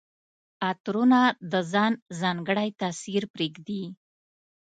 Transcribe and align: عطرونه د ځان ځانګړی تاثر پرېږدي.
عطرونه 0.69 1.21
د 1.51 1.53
ځان 1.71 1.93
ځانګړی 2.19 2.69
تاثر 2.81 3.23
پرېږدي. 3.33 3.83